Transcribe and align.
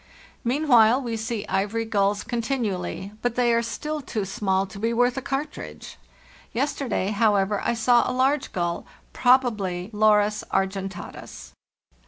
Meanwhile 0.43 0.99
we 1.03 1.15
see 1.15 1.45
ivory 1.47 1.85
culls 1.85 2.23
continually; 2.23 3.11
but 3.21 3.35
they 3.35 3.53
are 3.53 3.61
still 3.61 4.01
too 4.01 4.25
small 4.25 4.65
to 4.65 4.79
be 4.79 4.93
worth 4.93 5.15
a 5.15 5.21
cartridge; 5.21 5.99
yesterday, 6.53 7.09
however, 7.09 7.61
I 7.63 7.75
saw 7.75 8.09
a 8.09 8.11
large 8.11 8.51
gull, 8.51 8.87
prob 9.13 9.45
ably 9.45 9.91
Larus 9.93 10.43
argentatus. 10.51 11.53